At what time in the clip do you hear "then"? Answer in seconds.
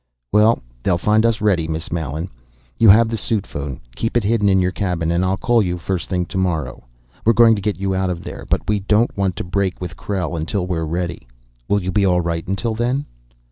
12.73-13.05